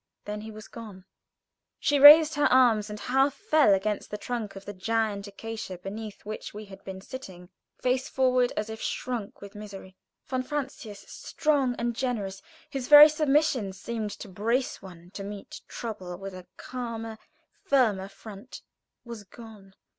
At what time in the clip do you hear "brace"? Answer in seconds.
14.27-14.81